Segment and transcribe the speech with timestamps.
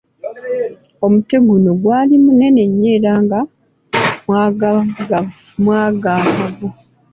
[1.05, 3.39] Omuti guno gwali munene nnyo era nga
[5.65, 6.69] mwagaagavu.